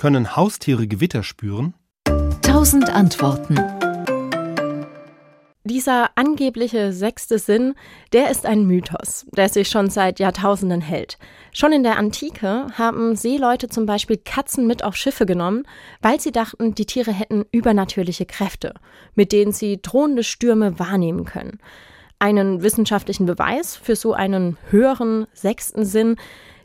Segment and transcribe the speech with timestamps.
[0.00, 1.74] Können Haustiere Gewitter spüren?
[2.40, 3.56] Tausend Antworten.
[5.62, 7.74] Dieser angebliche sechste Sinn,
[8.14, 11.18] der ist ein Mythos, der sich schon seit Jahrtausenden hält.
[11.52, 15.64] Schon in der Antike haben Seeleute zum Beispiel Katzen mit auf Schiffe genommen,
[16.00, 18.72] weil sie dachten, die Tiere hätten übernatürliche Kräfte,
[19.14, 21.58] mit denen sie drohende Stürme wahrnehmen können.
[22.18, 26.16] Einen wissenschaftlichen Beweis für so einen höheren sechsten Sinn,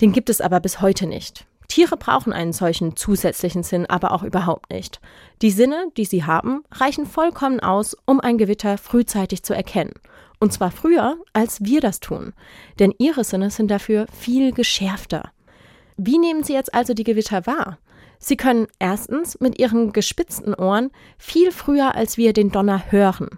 [0.00, 1.46] den gibt es aber bis heute nicht.
[1.70, 5.00] Tiere brauchen einen solchen zusätzlichen Sinn aber auch überhaupt nicht.
[5.40, 9.94] Die Sinne, die sie haben, reichen vollkommen aus, um ein Gewitter frühzeitig zu erkennen.
[10.40, 12.32] Und zwar früher, als wir das tun.
[12.80, 15.30] Denn ihre Sinne sind dafür viel geschärfter.
[15.96, 17.78] Wie nehmen sie jetzt also die Gewitter wahr?
[18.18, 23.28] Sie können erstens mit ihren gespitzten Ohren viel früher als wir den Donner hören,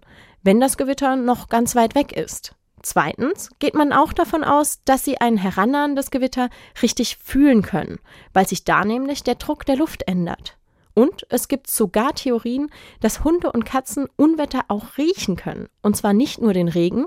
[0.43, 2.55] wenn das Gewitter noch ganz weit weg ist.
[2.83, 6.51] Zweitens geht man auch davon aus, dass sie ein herannahendes Gewitter
[6.83, 8.01] richtig fühlen können,
[8.33, 10.59] weil sich da nämlich der Druck der Luft ändert.
[10.95, 12.69] Und es gibt sogar Theorien,
[13.01, 15.69] dass Hunde und Katzen Unwetter auch riechen können.
[15.81, 17.07] Und zwar nicht nur den Regen,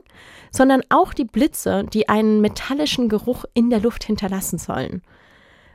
[0.52, 5.04] sondern auch die Blitze, die einen metallischen Geruch in der Luft hinterlassen sollen.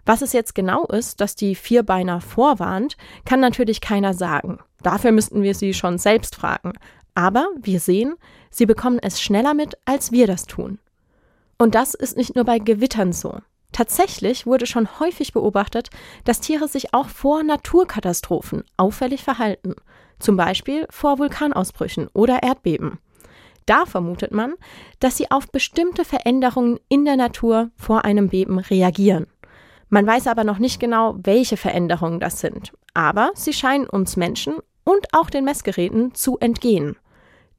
[0.06, 4.58] Was es jetzt genau ist, dass die Vierbeiner vorwarnt, kann natürlich keiner sagen.
[4.82, 6.72] Dafür müssten wir sie schon selbst fragen.
[7.14, 8.14] Aber wir sehen,
[8.50, 10.78] sie bekommen es schneller mit, als wir das tun.
[11.58, 13.38] Und das ist nicht nur bei Gewittern so.
[13.72, 15.90] Tatsächlich wurde schon häufig beobachtet,
[16.24, 19.74] dass Tiere sich auch vor Naturkatastrophen auffällig verhalten,
[20.18, 22.98] zum Beispiel vor Vulkanausbrüchen oder Erdbeben.
[23.66, 24.54] Da vermutet man,
[24.98, 29.26] dass sie auf bestimmte Veränderungen in der Natur vor einem Beben reagieren.
[29.88, 34.54] Man weiß aber noch nicht genau, welche Veränderungen das sind, aber sie scheinen uns Menschen
[34.90, 36.96] und auch den Messgeräten zu entgehen.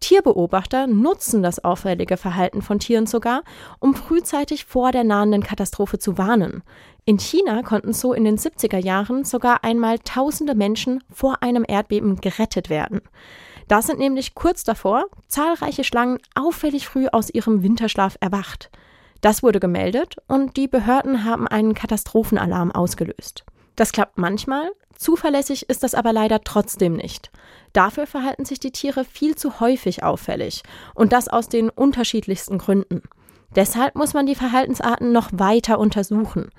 [0.02, 3.44] Tierbeobachter nutzen das auffällige Verhalten von Tieren sogar,
[3.80, 6.64] um frühzeitig vor der nahenden Katastrophe zu warnen.
[7.06, 12.20] In China konnten so in den 70er Jahren sogar einmal tausende Menschen vor einem Erdbeben
[12.20, 13.02] gerettet werden.
[13.68, 18.72] Da sind nämlich kurz davor zahlreiche Schlangen auffällig früh aus ihrem Winterschlaf erwacht.
[19.22, 23.46] Das wurde gemeldet und die Behörden haben einen Katastrophenalarm ausgelöst.
[23.76, 27.32] Das klappt manchmal, zuverlässig ist das aber leider trotzdem nicht.
[27.74, 33.02] Dafür verhalten sich die Tiere viel zu häufig auffällig und das aus den unterschiedlichsten Gründen.
[33.56, 36.50] Deshalb muss man die Verhaltensarten noch weiter untersuchen.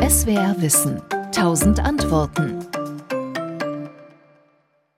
[0.00, 1.02] SWR Wissen.
[1.32, 2.58] Tausend Antworten.